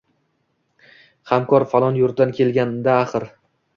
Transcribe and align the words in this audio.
Hamkor 1.33 1.65
falon 1.75 1.99
yurtdan 2.03 2.33
kelganda 2.39 2.97
axir. 3.03 3.29